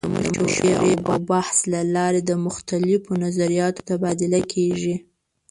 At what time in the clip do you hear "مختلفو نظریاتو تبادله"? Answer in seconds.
2.45-4.39